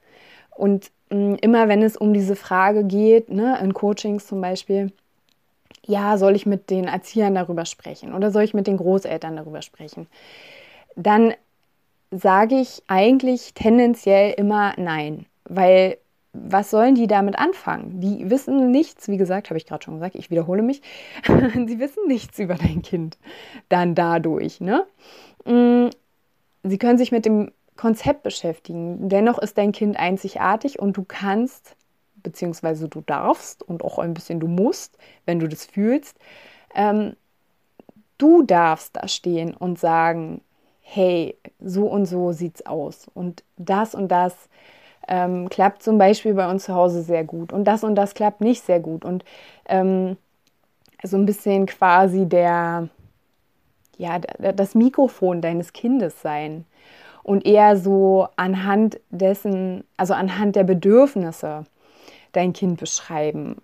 Und 0.51 0.91
mh, 1.09 1.17
mm, 1.17 1.35
immer 1.41 1.67
wenn 1.67 1.83
es 1.83 1.97
um 1.97 2.13
diese 2.13 2.35
Frage 2.35 2.83
geht, 2.85 3.29
ne, 3.29 3.57
in 3.61 3.73
Coachings 3.73 4.27
zum 4.27 4.41
Beispiel, 4.41 4.91
ja, 5.85 6.17
soll 6.17 6.35
ich 6.35 6.45
mit 6.45 6.69
den 6.69 6.85
Erziehern 6.85 7.35
darüber 7.35 7.65
sprechen 7.65 8.13
oder 8.13 8.31
soll 8.31 8.43
ich 8.43 8.53
mit 8.53 8.67
den 8.67 8.77
Großeltern 8.77 9.35
darüber 9.35 9.61
sprechen? 9.61 10.07
Dann 10.95 11.33
sage 12.11 12.55
ich 12.55 12.83
eigentlich 12.87 13.53
tendenziell 13.53 14.33
immer 14.33 14.73
nein, 14.77 15.25
weil 15.45 15.97
was 16.33 16.71
sollen 16.71 16.95
die 16.95 17.05
damit 17.05 17.37
anfangen? 17.37 18.01
Die 18.01 18.29
wissen 18.29 18.71
nichts, 18.71 19.07
wie 19.07 19.17
gesagt, 19.17 19.49
habe 19.49 19.57
ich 19.57 19.67
gerade 19.67 19.83
schon 19.83 19.95
gesagt, 19.95 20.15
ich 20.15 20.31
wiederhole 20.31 20.63
mich, 20.63 20.81
sie 21.27 21.79
wissen 21.79 22.07
nichts 22.07 22.39
über 22.39 22.55
dein 22.55 22.81
Kind 22.81 23.17
dann 23.69 23.93
dadurch. 23.93 24.59
Ne? 24.59 24.85
Mm, 25.45 25.89
sie 26.63 26.77
können 26.79 26.97
sich 26.97 27.11
mit 27.11 27.25
dem 27.25 27.51
Konzept 27.77 28.23
beschäftigen. 28.23 29.09
Dennoch 29.09 29.37
ist 29.37 29.57
dein 29.59 29.71
Kind 29.71 29.97
einzigartig 29.97 30.79
und 30.79 30.97
du 30.97 31.03
kannst, 31.07 31.75
beziehungsweise 32.15 32.89
du 32.89 33.01
darfst 33.01 33.61
und 33.61 33.83
auch 33.83 33.99
ein 33.99 34.15
bisschen 34.15 34.39
du 34.39 34.47
musst, 34.47 34.97
wenn 35.25 35.39
du 35.39 35.47
das 35.47 35.65
fühlst, 35.65 36.17
ähm, 36.73 37.15
du 38.17 38.41
darfst 38.41 38.95
da 38.95 39.07
stehen 39.07 39.53
und 39.53 39.77
sagen, 39.77 40.41
hey, 40.81 41.37
so 41.59 41.87
und 41.87 42.05
so 42.05 42.31
sieht's 42.31 42.65
aus 42.65 43.07
und 43.13 43.43
das 43.57 43.93
und 43.93 44.09
das 44.09 44.49
ähm, 45.07 45.49
klappt 45.49 45.83
zum 45.83 45.97
Beispiel 45.97 46.33
bei 46.33 46.49
uns 46.49 46.65
zu 46.65 46.73
Hause 46.73 47.01
sehr 47.01 47.23
gut. 47.23 47.51
Und 47.53 47.65
das 47.65 47.83
und 47.83 47.95
das 47.95 48.13
klappt 48.13 48.41
nicht 48.41 48.63
sehr 48.65 48.79
gut. 48.79 49.05
Und 49.05 49.23
ähm, 49.67 50.17
so 51.03 51.17
ein 51.17 51.25
bisschen 51.25 51.65
quasi 51.65 52.25
der, 52.25 52.89
ja, 53.97 54.19
das 54.19 54.75
Mikrofon 54.75 55.41
deines 55.41 55.73
Kindes 55.73 56.21
sein. 56.21 56.65
Und 57.23 57.45
eher 57.45 57.77
so 57.77 58.27
anhand 58.35 58.99
dessen, 59.09 59.85
also 59.95 60.13
anhand 60.13 60.55
der 60.55 60.65
Bedürfnisse 60.65 61.63
dein 62.33 62.51
Kind 62.51 62.79
beschreiben 62.79 63.61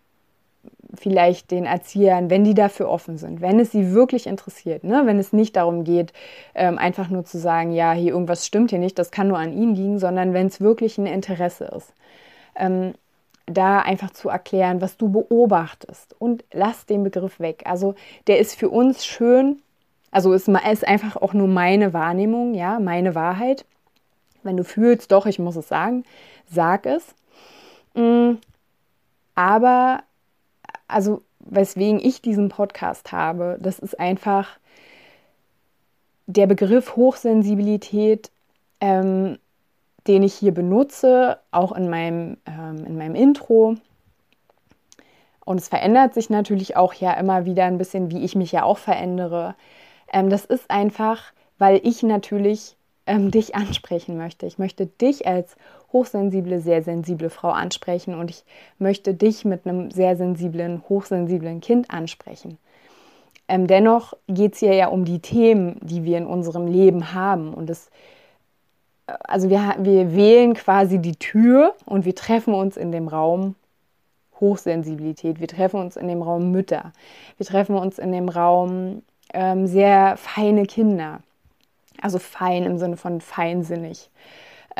vielleicht 0.93 1.51
den 1.51 1.65
Erziehern, 1.65 2.29
wenn 2.29 2.43
die 2.43 2.53
dafür 2.53 2.89
offen 2.89 3.17
sind, 3.17 3.41
wenn 3.41 3.59
es 3.59 3.71
sie 3.71 3.93
wirklich 3.93 4.25
interessiert, 4.25 4.83
ne? 4.83 5.03
wenn 5.05 5.19
es 5.19 5.33
nicht 5.33 5.55
darum 5.55 5.83
geht, 5.83 6.13
ähm, 6.55 6.77
einfach 6.77 7.09
nur 7.09 7.25
zu 7.25 7.37
sagen, 7.37 7.71
ja, 7.71 7.93
hier 7.93 8.13
irgendwas 8.13 8.45
stimmt 8.45 8.71
hier 8.71 8.79
nicht, 8.79 8.97
das 8.97 9.11
kann 9.11 9.27
nur 9.27 9.37
an 9.37 9.53
ihnen 9.53 9.75
liegen, 9.75 9.99
sondern 9.99 10.33
wenn 10.33 10.47
es 10.47 10.61
wirklich 10.61 10.97
ein 10.97 11.05
Interesse 11.05 11.65
ist. 11.65 11.93
Ähm, 12.55 12.93
da 13.45 13.79
einfach 13.79 14.11
zu 14.11 14.29
erklären, 14.29 14.81
was 14.81 14.97
du 14.97 15.09
beobachtest 15.09 16.15
und 16.19 16.43
lass 16.51 16.85
den 16.85 17.03
Begriff 17.03 17.39
weg. 17.39 17.63
Also 17.65 17.95
der 18.27 18.39
ist 18.39 18.55
für 18.55 18.69
uns 18.69 19.05
schön, 19.05 19.61
also 20.11 20.33
ist, 20.33 20.47
ist 20.47 20.87
einfach 20.87 21.15
auch 21.15 21.33
nur 21.33 21.47
meine 21.47 21.93
Wahrnehmung, 21.93 22.53
ja, 22.53 22.79
meine 22.79 23.15
Wahrheit. 23.15 23.65
Wenn 24.43 24.57
du 24.57 24.63
fühlst, 24.63 25.11
doch, 25.11 25.25
ich 25.25 25.39
muss 25.39 25.55
es 25.55 25.67
sagen, 25.67 26.05
sag 26.49 26.85
es. 26.85 27.15
Mm, 27.95 28.37
aber 29.35 30.03
also 30.89 31.21
weswegen 31.39 31.99
ich 31.99 32.21
diesen 32.21 32.49
Podcast 32.49 33.11
habe, 33.11 33.57
das 33.61 33.79
ist 33.79 33.99
einfach 33.99 34.59
der 36.27 36.47
Begriff 36.47 36.95
Hochsensibilität, 36.95 38.29
ähm, 38.81 39.39
den 40.07 40.23
ich 40.23 40.33
hier 40.33 40.53
benutze, 40.53 41.39
auch 41.51 41.71
in 41.71 41.89
meinem, 41.89 42.37
ähm, 42.45 42.85
in 42.85 42.97
meinem 42.97 43.15
Intro. 43.15 43.75
Und 45.43 45.59
es 45.59 45.67
verändert 45.67 46.13
sich 46.13 46.29
natürlich 46.29 46.75
auch 46.77 46.93
ja 46.93 47.13
immer 47.13 47.45
wieder 47.45 47.65
ein 47.65 47.79
bisschen, 47.79 48.11
wie 48.11 48.23
ich 48.23 48.35
mich 48.35 48.51
ja 48.51 48.63
auch 48.63 48.77
verändere. 48.77 49.55
Ähm, 50.11 50.29
das 50.29 50.45
ist 50.45 50.69
einfach, 50.69 51.33
weil 51.57 51.81
ich 51.83 52.03
natürlich 52.03 52.75
ähm, 53.07 53.31
dich 53.31 53.55
ansprechen 53.55 54.17
möchte. 54.17 54.45
Ich 54.45 54.59
möchte 54.59 54.85
dich 54.85 55.25
als 55.25 55.55
hochsensible, 55.91 56.59
sehr 56.59 56.83
sensible 56.83 57.29
Frau 57.29 57.49
ansprechen 57.49 58.15
und 58.15 58.29
ich 58.29 58.43
möchte 58.77 59.13
dich 59.13 59.45
mit 59.45 59.65
einem 59.65 59.91
sehr 59.91 60.15
sensiblen, 60.15 60.83
hochsensiblen 60.87 61.61
Kind 61.61 61.89
ansprechen. 61.89 62.57
Ähm, 63.47 63.65
dennoch 63.65 64.13
geht 64.27 64.53
es 64.53 64.59
hier 64.59 64.75
ja 64.75 64.87
um 64.87 65.05
die 65.05 65.19
Themen, 65.19 65.77
die 65.81 66.03
wir 66.03 66.19
in 66.19 66.27
unserem 66.27 66.67
Leben 66.67 67.13
haben. 67.13 67.53
Und 67.53 67.67
das, 67.67 67.89
äh, 69.07 69.13
also 69.23 69.49
wir, 69.49 69.75
wir 69.79 70.15
wählen 70.15 70.53
quasi 70.53 70.99
die 70.99 71.15
Tür 71.15 71.73
und 71.85 72.05
wir 72.05 72.15
treffen 72.15 72.53
uns 72.53 72.77
in 72.77 72.91
dem 72.91 73.07
Raum 73.07 73.55
Hochsensibilität. 74.39 75.39
Wir 75.39 75.47
treffen 75.47 75.79
uns 75.79 75.97
in 75.97 76.07
dem 76.07 76.21
Raum 76.21 76.51
Mütter. 76.51 76.93
Wir 77.37 77.45
treffen 77.45 77.75
uns 77.75 77.97
in 77.97 78.11
dem 78.11 78.29
Raum 78.29 79.01
ähm, 79.33 79.65
sehr 79.67 80.15
feine 80.17 80.65
Kinder. 80.65 81.19
Also 82.01 82.19
fein 82.19 82.63
im 82.63 82.77
Sinne 82.77 82.97
von 82.97 83.19
feinsinnig 83.19 84.09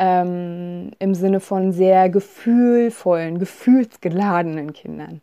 ähm, 0.00 0.92
im 0.98 1.14
Sinne 1.14 1.40
von 1.40 1.72
sehr 1.72 2.08
gefühlvollen, 2.08 3.38
gefühlsgeladenen 3.38 4.72
Kindern, 4.72 5.20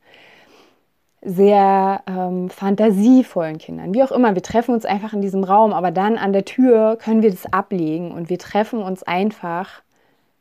sehr 1.22 2.02
ähm, 2.08 2.50
fantasievollen 2.50 3.58
Kindern, 3.58 3.94
wie 3.94 4.04
auch 4.04 4.12
immer. 4.12 4.36
Wir 4.36 4.44
treffen 4.44 4.74
uns 4.74 4.86
einfach 4.86 5.14
in 5.14 5.22
diesem 5.22 5.44
Raum, 5.44 5.74
aber 5.74 5.90
dann 5.92 6.18
an 6.18 6.32
der 6.32 6.46
Tür 6.46 6.96
können 6.96 7.24
wir 7.24 7.32
das 7.32 7.52
ablegen 7.52 8.12
und 8.12 8.30
wir 8.30 8.38
treffen 8.38 8.84
uns 8.84 9.02
einfach, 9.02 9.82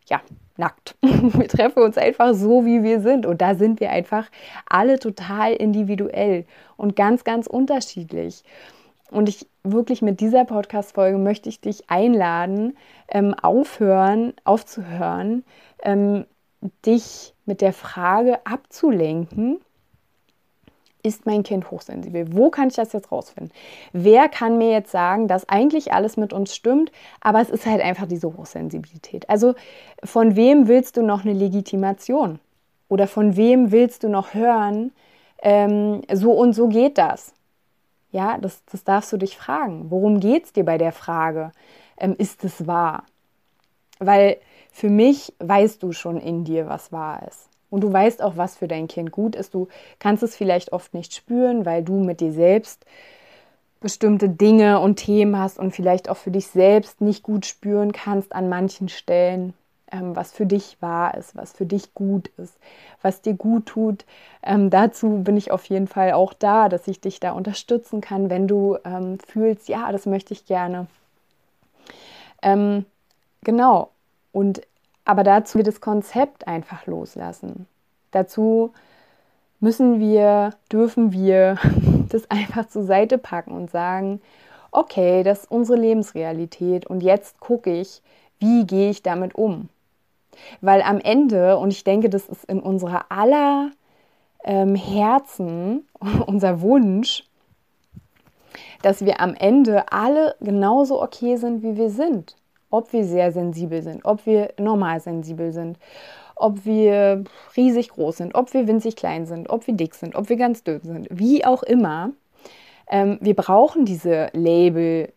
ja, 0.06 0.20
nackt. 0.58 0.96
wir 1.02 1.48
treffen 1.48 1.82
uns 1.82 1.96
einfach 1.96 2.34
so, 2.34 2.64
wie 2.66 2.82
wir 2.82 3.00
sind. 3.00 3.26
Und 3.26 3.40
da 3.40 3.54
sind 3.54 3.80
wir 3.80 3.90
einfach 3.90 4.28
alle 4.68 4.98
total 4.98 5.54
individuell 5.54 6.44
und 6.76 6.96
ganz, 6.96 7.24
ganz 7.24 7.46
unterschiedlich. 7.46 8.42
Und 9.10 9.28
ich 9.28 9.46
wirklich 9.62 10.02
mit 10.02 10.20
dieser 10.20 10.44
Podcast-Folge 10.44 11.18
möchte 11.18 11.48
ich 11.48 11.60
dich 11.60 11.88
einladen, 11.88 12.76
ähm, 13.08 13.34
aufhören, 13.34 14.34
aufzuhören, 14.44 15.44
ähm, 15.82 16.26
dich 16.84 17.34
mit 17.44 17.60
der 17.60 17.72
Frage 17.72 18.44
abzulenken, 18.44 19.60
ist 21.06 21.24
mein 21.24 21.44
Kind 21.44 21.70
hochsensibel? 21.70 22.26
Wo 22.34 22.50
kann 22.50 22.68
ich 22.68 22.74
das 22.74 22.92
jetzt 22.92 23.12
rausfinden? 23.12 23.52
Wer 23.92 24.28
kann 24.28 24.58
mir 24.58 24.70
jetzt 24.72 24.90
sagen, 24.90 25.28
dass 25.28 25.48
eigentlich 25.48 25.92
alles 25.92 26.16
mit 26.16 26.32
uns 26.32 26.54
stimmt, 26.54 26.90
aber 27.20 27.40
es 27.40 27.48
ist 27.48 27.64
halt 27.64 27.80
einfach 27.80 28.06
diese 28.06 28.36
Hochsensibilität? 28.36 29.30
Also 29.30 29.54
von 30.02 30.34
wem 30.34 30.66
willst 30.66 30.96
du 30.96 31.02
noch 31.02 31.24
eine 31.24 31.32
Legitimation? 31.32 32.40
Oder 32.88 33.06
von 33.06 33.36
wem 33.36 33.70
willst 33.70 34.02
du 34.02 34.08
noch 34.08 34.34
hören, 34.34 34.92
ähm, 35.42 36.02
so 36.12 36.32
und 36.32 36.54
so 36.54 36.68
geht 36.68 36.98
das? 36.98 37.35
Ja, 38.10 38.38
das, 38.38 38.64
das 38.70 38.84
darfst 38.84 39.12
du 39.12 39.16
dich 39.16 39.36
fragen. 39.36 39.90
Worum 39.90 40.20
geht 40.20 40.44
es 40.44 40.52
dir 40.52 40.64
bei 40.64 40.78
der 40.78 40.92
Frage? 40.92 41.52
Ähm, 41.98 42.14
ist 42.18 42.44
es 42.44 42.66
wahr? 42.66 43.04
Weil 43.98 44.38
für 44.72 44.90
mich 44.90 45.34
weißt 45.38 45.82
du 45.82 45.92
schon 45.92 46.18
in 46.18 46.44
dir, 46.44 46.68
was 46.68 46.92
wahr 46.92 47.26
ist. 47.28 47.48
Und 47.70 47.82
du 47.82 47.92
weißt 47.92 48.22
auch, 48.22 48.36
was 48.36 48.56
für 48.56 48.68
dein 48.68 48.88
Kind 48.88 49.10
gut 49.10 49.34
ist. 49.36 49.54
Du 49.54 49.68
kannst 49.98 50.22
es 50.22 50.36
vielleicht 50.36 50.72
oft 50.72 50.94
nicht 50.94 51.14
spüren, 51.14 51.66
weil 51.66 51.82
du 51.82 51.98
mit 52.04 52.20
dir 52.20 52.32
selbst 52.32 52.86
bestimmte 53.80 54.28
Dinge 54.28 54.80
und 54.80 54.96
Themen 54.96 55.38
hast 55.38 55.58
und 55.58 55.72
vielleicht 55.72 56.08
auch 56.08 56.16
für 56.16 56.30
dich 56.30 56.46
selbst 56.48 57.00
nicht 57.00 57.22
gut 57.22 57.46
spüren 57.46 57.92
kannst 57.92 58.34
an 58.34 58.48
manchen 58.48 58.88
Stellen 58.88 59.54
was 59.90 60.32
für 60.32 60.46
dich 60.46 60.76
wahr 60.80 61.16
ist, 61.16 61.36
was 61.36 61.52
für 61.52 61.66
dich 61.66 61.94
gut 61.94 62.28
ist, 62.38 62.54
was 63.02 63.22
dir 63.22 63.34
gut 63.34 63.66
tut. 63.66 64.04
Ähm, 64.42 64.70
dazu 64.70 65.22
bin 65.22 65.36
ich 65.36 65.50
auf 65.52 65.64
jeden 65.66 65.86
Fall 65.86 66.12
auch 66.12 66.32
da, 66.32 66.68
dass 66.68 66.88
ich 66.88 67.00
dich 67.00 67.20
da 67.20 67.32
unterstützen 67.32 68.00
kann, 68.00 68.30
wenn 68.30 68.48
du 68.48 68.78
ähm, 68.84 69.18
fühlst, 69.18 69.68
ja, 69.68 69.92
das 69.92 70.06
möchte 70.06 70.32
ich 70.32 70.46
gerne. 70.46 70.86
Ähm, 72.42 72.84
genau. 73.42 73.90
Und 74.32 74.62
aber 75.04 75.22
dazu 75.22 75.58
wir 75.58 75.64
das 75.64 75.80
Konzept 75.80 76.48
einfach 76.48 76.86
loslassen. 76.86 77.66
Dazu 78.10 78.72
müssen 79.60 80.00
wir, 80.00 80.54
dürfen 80.70 81.12
wir 81.12 81.58
das 82.10 82.28
einfach 82.30 82.68
zur 82.68 82.84
Seite 82.84 83.18
packen 83.18 83.52
und 83.52 83.70
sagen, 83.70 84.20
okay, 84.72 85.22
das 85.22 85.44
ist 85.44 85.50
unsere 85.50 85.78
Lebensrealität 85.78 86.86
und 86.86 87.02
jetzt 87.02 87.40
gucke 87.40 87.72
ich, 87.72 88.02
wie 88.38 88.66
gehe 88.66 88.90
ich 88.90 89.02
damit 89.02 89.34
um? 89.34 89.68
Weil 90.60 90.82
am 90.82 90.98
Ende, 90.98 91.58
und 91.58 91.70
ich 91.70 91.84
denke, 91.84 92.08
das 92.08 92.28
ist 92.28 92.44
in 92.44 92.60
unserer 92.60 93.10
aller 93.10 93.70
ähm, 94.44 94.74
Herzen 94.74 95.86
unser 96.26 96.60
Wunsch, 96.60 97.24
dass 98.82 99.04
wir 99.04 99.20
am 99.20 99.34
Ende 99.34 99.92
alle 99.92 100.34
genauso 100.40 101.02
okay 101.02 101.36
sind, 101.36 101.62
wie 101.62 101.76
wir 101.76 101.90
sind. 101.90 102.36
ob 102.70 102.92
wir 102.92 103.04
sehr 103.04 103.32
sensibel 103.32 103.82
sind, 103.82 104.04
ob 104.04 104.26
wir 104.26 104.52
normal 104.58 105.00
sensibel 105.00 105.52
sind, 105.52 105.78
ob 106.34 106.64
wir 106.64 107.24
riesig 107.56 107.88
groß 107.90 108.18
sind, 108.18 108.34
ob 108.34 108.52
wir 108.52 108.66
winzig 108.68 108.96
klein 108.96 109.26
sind, 109.26 109.48
ob 109.48 109.66
wir 109.66 109.74
dick 109.74 109.94
sind, 109.94 110.14
ob 110.14 110.28
wir 110.28 110.36
ganz 110.36 110.62
dünn 110.64 110.80
sind, 110.82 111.08
wie 111.10 111.44
auch 111.44 111.62
immer. 111.62 112.10
Ähm, 112.90 113.18
wir 113.20 113.34
brauchen 113.34 113.84
diese 113.84 114.28
Label, 114.32 115.12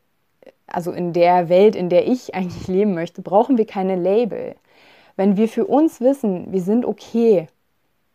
also 0.68 0.92
in 0.92 1.14
der 1.14 1.50
Welt, 1.50 1.76
in 1.76 1.90
der 1.90 2.08
ich 2.08 2.36
eigentlich 2.36 2.68
leben 2.68 2.94
möchte, 2.94 3.22
brauchen 3.22 3.58
wir 3.58 3.66
keine 3.66 3.96
Label. 3.96 4.56
Wenn 5.20 5.36
wir 5.36 5.50
für 5.50 5.66
uns 5.66 6.00
wissen, 6.00 6.54
wir 6.54 6.62
sind 6.62 6.86
okay, 6.86 7.50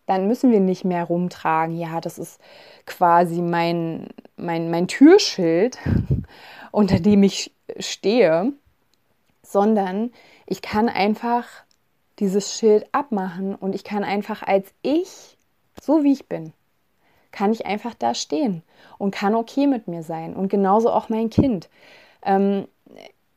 dann 0.06 0.26
müssen 0.26 0.50
wir 0.50 0.60
nicht 0.60 0.86
mehr 0.86 1.04
rumtragen, 1.04 1.76
ja, 1.76 2.00
das 2.00 2.18
ist 2.18 2.40
quasi 2.86 3.42
mein, 3.42 4.06
mein, 4.38 4.70
mein 4.70 4.88
Türschild, 4.88 5.76
unter 6.72 7.00
dem 7.00 7.22
ich 7.22 7.52
stehe, 7.78 8.54
sondern 9.42 10.12
ich 10.46 10.62
kann 10.62 10.88
einfach 10.88 11.46
dieses 12.20 12.58
Schild 12.58 12.86
abmachen 12.92 13.54
und 13.54 13.74
ich 13.74 13.84
kann 13.84 14.02
einfach 14.02 14.42
als 14.42 14.72
ich, 14.80 15.36
so 15.82 16.04
wie 16.04 16.12
ich 16.12 16.26
bin, 16.26 16.54
kann 17.32 17.52
ich 17.52 17.66
einfach 17.66 17.92
da 17.92 18.14
stehen 18.14 18.62
und 18.96 19.14
kann 19.14 19.34
okay 19.34 19.66
mit 19.66 19.88
mir 19.88 20.02
sein. 20.02 20.34
Und 20.34 20.48
genauso 20.48 20.90
auch 20.90 21.10
mein 21.10 21.28
Kind. 21.28 21.68
Ähm, 22.24 22.66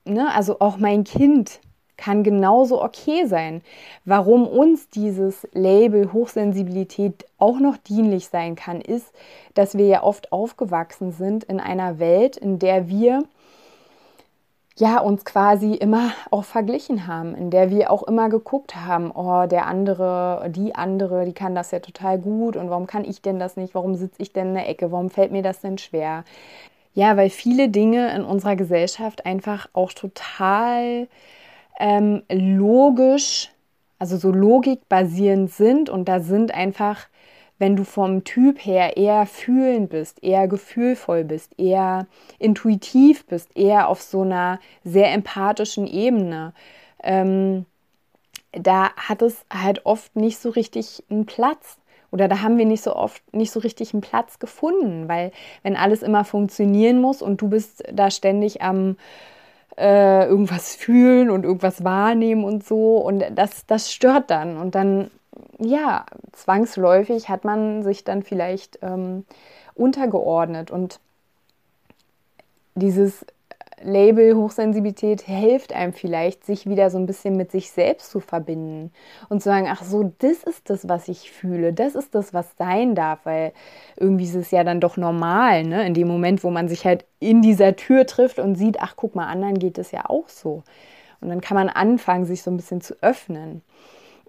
ne? 0.05 0.33
Also 0.33 0.61
auch 0.61 0.77
mein 0.77 1.03
Kind 1.03 1.59
kann 1.97 2.23
genauso 2.23 2.81
okay 2.81 3.25
sein. 3.25 3.61
Warum 4.05 4.47
uns 4.47 4.89
dieses 4.89 5.47
Label 5.51 6.13
Hochsensibilität 6.13 7.25
auch 7.37 7.59
noch 7.59 7.77
dienlich 7.77 8.29
sein 8.29 8.55
kann, 8.55 8.79
ist, 8.79 9.11
dass 9.55 9.77
wir 9.77 9.87
ja 9.87 10.03
oft 10.03 10.31
aufgewachsen 10.31 11.11
sind 11.11 11.43
in 11.43 11.59
einer 11.59 11.99
Welt, 11.99 12.37
in 12.37 12.59
der 12.59 12.87
wir 12.87 13.23
ja 14.79 14.99
uns 14.99 15.25
quasi 15.25 15.73
immer 15.73 16.11
auch 16.29 16.43
verglichen 16.43 17.07
haben, 17.07 17.35
in 17.35 17.49
der 17.49 17.71
wir 17.71 17.89
auch 17.89 18.03
immer 18.03 18.29
geguckt 18.29 18.75
haben, 18.75 19.11
oh, 19.11 19.47
der 19.47 19.65
andere, 19.65 20.49
die 20.49 20.75
andere, 20.75 21.25
die 21.25 21.33
kann 21.33 21.55
das 21.55 21.71
ja 21.71 21.79
total 21.79 22.19
gut 22.19 22.55
und 22.55 22.69
warum 22.69 22.85
kann 22.85 23.03
ich 23.03 23.21
denn 23.21 23.39
das 23.39 23.57
nicht? 23.57 23.73
Warum 23.73 23.95
sitze 23.95 24.21
ich 24.21 24.33
denn 24.33 24.49
in 24.49 24.53
der 24.53 24.69
Ecke? 24.69 24.91
Warum 24.91 25.09
fällt 25.09 25.31
mir 25.31 25.41
das 25.41 25.61
denn 25.61 25.77
schwer? 25.77 26.23
Ja, 26.93 27.17
weil 27.17 27.29
viele 27.29 27.69
Dinge 27.69 28.15
in 28.15 28.23
unserer 28.23 28.55
Gesellschaft 28.55 29.25
einfach 29.25 29.67
auch 29.73 29.93
total 29.93 31.07
ähm, 31.79 32.23
logisch, 32.31 33.49
also 33.99 34.17
so 34.17 34.31
logikbasierend 34.31 35.51
sind 35.51 35.89
und 35.89 36.07
da 36.07 36.19
sind 36.19 36.53
einfach, 36.53 37.07
wenn 37.59 37.75
du 37.75 37.83
vom 37.83 38.23
Typ 38.23 38.63
her 38.63 38.97
eher 38.97 39.25
fühlend 39.25 39.89
bist, 39.89 40.23
eher 40.23 40.47
gefühlvoll 40.47 41.23
bist, 41.23 41.59
eher 41.59 42.07
intuitiv 42.39 43.25
bist, 43.25 43.55
eher 43.55 43.87
auf 43.87 44.01
so 44.01 44.21
einer 44.21 44.59
sehr 44.83 45.11
empathischen 45.11 45.87
Ebene, 45.87 46.53
ähm, 47.03 47.65
da 48.51 48.91
hat 48.95 49.21
es 49.21 49.45
halt 49.51 49.85
oft 49.85 50.15
nicht 50.15 50.39
so 50.39 50.49
richtig 50.49 51.03
einen 51.09 51.25
Platz. 51.25 51.77
Oder 52.09 52.27
da 52.27 52.41
haben 52.41 52.57
wir 52.57 52.65
nicht 52.65 52.83
so 52.83 52.95
oft 52.95 53.21
nicht 53.33 53.51
so 53.51 53.59
richtig 53.59 53.93
einen 53.93 54.01
Platz 54.01 54.39
gefunden, 54.39 55.09
weil 55.09 55.31
wenn 55.61 55.75
alles 55.75 56.01
immer 56.01 56.23
funktionieren 56.23 57.01
muss 57.01 57.21
und 57.21 57.41
du 57.41 57.49
bist 57.49 57.83
da 57.91 58.09
ständig 58.09 58.61
am 58.61 58.95
äh, 59.77 60.25
irgendwas 60.25 60.75
fühlen 60.75 61.29
und 61.29 61.43
irgendwas 61.43 61.83
wahrnehmen 61.83 62.43
und 62.43 62.65
so. 62.65 62.97
Und 62.97 63.23
das, 63.35 63.65
das 63.65 63.91
stört 63.93 64.29
dann. 64.31 64.57
Und 64.57 64.75
dann, 64.75 65.11
ja, 65.59 66.05
zwangsläufig 66.31 67.29
hat 67.29 67.45
man 67.45 67.83
sich 67.83 68.03
dann 68.03 68.23
vielleicht 68.23 68.79
ähm, 68.81 69.25
untergeordnet. 69.75 70.71
Und 70.71 70.99
dieses 72.75 73.25
Label 73.81 74.35
Hochsensibilität 74.35 75.21
hilft 75.21 75.71
einem 75.71 75.93
vielleicht, 75.93 76.45
sich 76.45 76.67
wieder 76.67 76.89
so 76.89 76.97
ein 76.97 77.05
bisschen 77.05 77.37
mit 77.37 77.51
sich 77.51 77.69
selbst 77.71 78.09
zu 78.09 78.19
verbinden 78.19 78.91
und 79.29 79.41
zu 79.41 79.49
sagen, 79.49 79.67
ach 79.69 79.83
so, 79.83 80.13
das 80.19 80.43
ist 80.43 80.69
das, 80.69 80.89
was 80.89 81.07
ich 81.07 81.31
fühle, 81.31 81.73
das 81.73 81.95
ist 81.95 82.15
das, 82.15 82.33
was 82.33 82.47
sein 82.57 82.95
darf, 82.95 83.19
weil 83.25 83.53
irgendwie 83.95 84.25
ist 84.25 84.35
es 84.35 84.51
ja 84.51 84.63
dann 84.63 84.79
doch 84.79 84.97
normal, 84.97 85.63
ne? 85.63 85.85
In 85.85 85.93
dem 85.93 86.07
Moment, 86.07 86.43
wo 86.43 86.49
man 86.49 86.67
sich 86.67 86.85
halt 86.85 87.05
in 87.19 87.41
dieser 87.41 87.75
Tür 87.75 88.07
trifft 88.07 88.39
und 88.39 88.55
sieht, 88.55 88.81
ach 88.81 88.95
guck 88.95 89.15
mal, 89.15 89.27
anderen 89.27 89.59
geht 89.59 89.77
es 89.77 89.91
ja 89.91 90.09
auch 90.09 90.27
so. 90.27 90.63
Und 91.21 91.29
dann 91.29 91.41
kann 91.41 91.55
man 91.55 91.69
anfangen, 91.69 92.25
sich 92.25 92.41
so 92.41 92.51
ein 92.51 92.57
bisschen 92.57 92.81
zu 92.81 92.95
öffnen. 93.01 93.61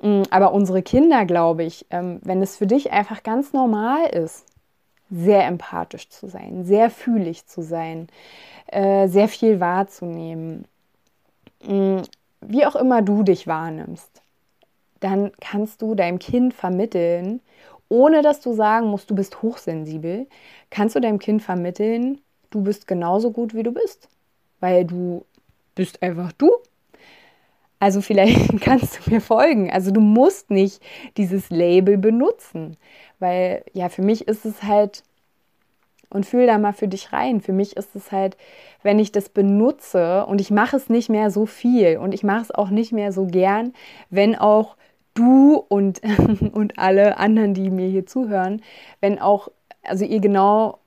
Mm, 0.03 0.23
aber 0.31 0.53
unsere 0.53 0.83
Kinder, 0.83 1.25
glaube 1.25 1.65
ich, 1.65 1.87
ähm, 1.91 2.21
wenn 2.23 2.43
es 2.43 2.57
für 2.57 2.67
dich 2.67 2.93
einfach 2.93 3.23
ganz 3.23 3.53
normal 3.53 4.07
ist, 4.07 4.45
sehr 5.11 5.47
empathisch 5.47 6.09
zu 6.09 6.29
sein, 6.29 6.65
sehr 6.65 6.91
fühlig 6.91 7.47
zu 7.47 7.63
sein, 7.63 8.09
äh, 8.67 9.09
sehr 9.09 9.29
viel 9.29 9.61
wahrzunehmen, 9.61 10.67
mm, 11.65 12.01
wie 12.41 12.67
auch 12.67 12.77
immer 12.77 13.03
du 13.03 13.23
dich 13.23 13.47
wahrnimmst, 13.47 14.23
dann 15.01 15.33
kannst 15.41 15.83
du 15.83 15.95
deinem 15.95 16.19
Kind 16.19 16.55
vermitteln, 16.55 17.41
ohne 17.89 18.23
dass 18.23 18.41
du 18.41 18.53
sagen 18.53 18.89
musst, 18.89 19.11
du 19.11 19.15
bist 19.15 19.43
hochsensibel, 19.43 20.27
kannst 20.71 20.95
du 20.95 21.01
deinem 21.01 21.19
Kind 21.19 21.43
vermitteln, 21.43 22.21
du 22.51 22.63
bist 22.63 22.87
genauso 22.87 23.31
gut, 23.31 23.55
wie 23.55 23.63
du 23.63 23.73
bist, 23.73 24.09
weil 24.61 24.85
du 24.85 25.25
bist 25.75 26.03
einfach 26.03 26.33
du. 26.33 26.51
Also 27.81 28.01
vielleicht 28.01 28.61
kannst 28.61 29.07
du 29.07 29.11
mir 29.11 29.21
folgen. 29.21 29.71
Also 29.71 29.91
du 29.91 30.01
musst 30.01 30.51
nicht 30.51 30.83
dieses 31.17 31.51
Label 31.51 31.97
benutzen, 31.97 32.77
weil 33.19 33.65
ja, 33.73 33.89
für 33.89 34.03
mich 34.03 34.29
ist 34.29 34.45
es 34.45 34.63
halt 34.63 35.03
und 36.11 36.25
fühl 36.25 36.47
da 36.47 36.59
mal 36.59 36.73
für 36.73 36.89
dich 36.89 37.13
rein. 37.13 37.41
Für 37.41 37.53
mich 37.53 37.77
ist 37.77 37.95
es 37.95 38.13
halt, 38.13 38.37
wenn 38.83 38.99
ich 38.99 39.13
das 39.13 39.29
benutze 39.29 40.25
und 40.27 40.41
ich 40.41 40.51
mache 40.51 40.77
es 40.77 40.89
nicht 40.89 41.09
mehr 41.09 41.31
so 41.31 41.47
viel 41.47 41.99
und 41.99 42.15
ich 42.15 42.25
mache 42.25 42.43
es 42.43 42.51
auch 42.51 42.71
nicht 42.71 42.93
mehr 42.93 43.13
so 43.13 43.27
gern, 43.27 43.75
wenn 44.11 44.37
auch 44.37 44.77
du 45.15 45.65
und, 45.69 46.01
und 46.53 46.79
alle 46.79 47.19
anderen, 47.19 47.55
die 47.55 47.71
mir 47.71 47.89
hier 47.89 48.07
zuhören, 48.07 48.63
wenn 49.01 49.19
auch, 49.19 49.49
also 49.83 50.05
ihr 50.05 50.21
genau, 50.21 50.79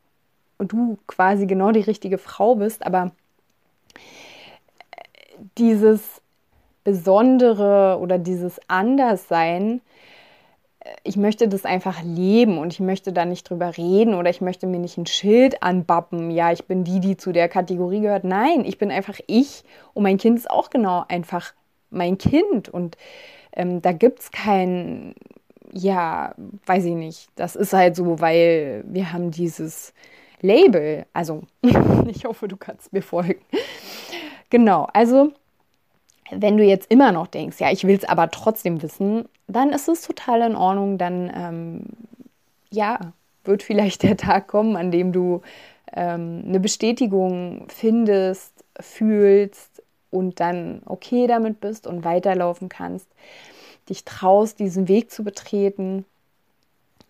du 0.58 0.98
quasi 1.08 1.46
genau 1.48 1.72
die 1.72 1.82
richtige 1.82 2.18
Frau 2.18 2.56
bist, 2.56 2.86
aber 2.86 3.12
dieses 5.58 6.22
Besondere 6.84 8.00
oder 8.00 8.18
dieses 8.18 8.60
Anderssein, 8.68 9.82
ich 11.04 11.18
möchte 11.18 11.48
das 11.48 11.66
einfach 11.66 12.02
leben 12.04 12.58
und 12.58 12.74
ich 12.74 12.80
möchte 12.80 13.14
da 13.14 13.26
nicht 13.26 13.50
drüber 13.50 13.78
reden 13.78 14.16
oder 14.16 14.30
ich 14.30 14.42
möchte 14.42 14.68
mir 14.68 14.80
nicht 14.80 14.98
ein 14.98 15.06
Schild 15.06 15.62
anbappen, 15.62 16.32
ja, 16.32 16.52
ich 16.52 16.66
bin 16.66 16.84
die, 16.84 17.00
die 17.00 17.18
zu 17.18 17.32
der 17.32 17.50
Kategorie 17.50 18.02
gehört. 18.02 18.24
Nein, 18.24 18.66
ich 18.66 18.78
bin 18.78 18.92
einfach 18.92 19.20
ich 19.28 19.64
und 19.94 20.04
mein 20.04 20.18
Kind 20.18 20.40
ist 20.40 20.50
auch 20.50 20.70
genau 20.70 21.06
einfach 21.08 21.54
mein 21.90 22.18
Kind 22.18 22.70
und 22.70 22.98
ähm, 23.54 23.82
da 23.82 23.92
gibt 23.92 24.20
es 24.20 24.32
kein, 24.32 25.14
ja, 25.72 26.34
weiß 26.66 26.86
ich 26.86 26.96
nicht, 26.96 27.30
das 27.36 27.56
ist 27.56 27.74
halt 27.74 27.96
so, 27.96 28.20
weil 28.20 28.84
wir 28.88 29.12
haben 29.12 29.32
dieses 29.32 29.94
Label. 30.42 31.06
Also, 31.14 31.44
ich 32.08 32.26
hoffe, 32.26 32.48
du 32.48 32.58
kannst 32.58 32.94
mir 32.94 33.02
folgen. 33.02 33.42
Genau, 34.50 34.88
also 34.94 35.32
wenn 36.32 36.58
du 36.58 36.64
jetzt 36.64 36.90
immer 36.92 37.12
noch 37.12 37.28
denkst, 37.28 37.60
ja, 37.60 37.72
ich 37.72 37.86
will 37.86 37.96
es 37.96 38.06
aber 38.06 38.32
trotzdem 38.32 38.82
wissen, 38.82 39.26
dann 39.48 39.72
ist 39.72 39.88
es 39.88 40.02
total 40.02 40.42
in 40.42 40.56
Ordnung. 40.56 40.98
Dann, 40.98 41.32
ähm, 41.36 41.82
ja, 42.70 43.00
wird 43.44 43.64
vielleicht 43.64 44.04
der 44.04 44.18
Tag 44.18 44.48
kommen, 44.48 44.76
an 44.76 44.92
dem 44.92 45.12
du 45.12 45.42
ähm, 45.94 46.44
eine 46.48 46.60
Bestätigung 46.60 47.66
findest, 47.70 48.54
fühlst 48.80 49.84
und 50.10 50.40
dann 50.40 50.82
okay 50.86 51.28
damit 51.28 51.60
bist 51.60 51.88
und 51.88 52.04
weiterlaufen 52.04 52.70
kannst, 52.70 53.08
dich 53.90 54.06
traust, 54.06 54.60
diesen 54.60 54.88
Weg 54.88 55.12
zu 55.12 55.24
betreten. 55.24 56.06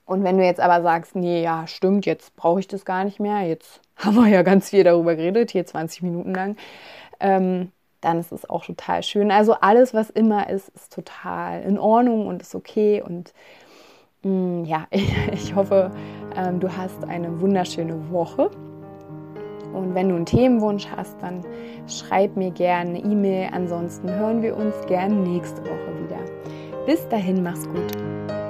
Und 0.06 0.24
wenn 0.24 0.38
du 0.38 0.44
jetzt 0.44 0.60
aber 0.60 0.82
sagst, 0.82 1.16
nee, 1.16 1.42
ja, 1.42 1.68
stimmt, 1.68 2.06
jetzt 2.06 2.36
brauche 2.36 2.60
ich 2.60 2.68
das 2.68 2.86
gar 2.86 3.04
nicht 3.04 3.20
mehr, 3.20 3.42
jetzt 3.42 3.82
haben 3.96 4.16
wir 4.16 4.28
ja 4.28 4.42
ganz 4.42 4.70
viel 4.70 4.84
darüber 4.84 5.16
geredet, 5.16 5.52
hier 5.52 5.66
20 5.66 6.02
Minuten 6.02 6.34
lang, 6.34 6.58
ähm, 7.20 7.72
dann 8.02 8.20
ist 8.20 8.32
es 8.32 8.50
auch 8.50 8.66
total 8.66 9.04
schön. 9.04 9.32
Also 9.32 9.54
alles, 9.54 9.94
was 9.94 10.10
immer 10.10 10.50
ist, 10.50 10.70
ist 10.70 10.94
total 10.94 11.62
in 11.62 11.80
Ordnung 11.80 12.28
und 12.28 12.42
ist 12.42 12.56
okay. 12.56 13.02
Und 13.02 13.34
mh, 14.24 14.32
mm, 14.32 14.66
ja, 14.66 14.88
ich, 14.90 15.16
ich 15.32 15.56
hoffe, 15.56 15.92
ähm, 16.36 16.60
du 16.60 16.76
hast 16.76 17.06
eine 17.06 17.40
wunderschöne 17.40 18.12
Woche. 18.12 18.50
Und 19.74 19.96
wenn 19.96 20.10
du 20.10 20.16
einen 20.16 20.26
Themenwunsch 20.26 20.88
hast, 20.94 21.22
dann 21.22 21.46
schreib 21.88 22.36
mir 22.36 22.52
gerne 22.52 22.90
eine 22.90 23.00
E-Mail. 23.00 23.50
Ansonsten 23.54 24.10
hören 24.10 24.42
wir 24.42 24.58
uns 24.58 24.76
gerne 24.88 25.16
nächste 25.16 25.62
Woche 25.62 26.04
wieder. 26.04 26.20
Bis 26.86 27.08
dahin, 27.08 27.42
mach's 27.42 27.66
gut. 27.68 28.41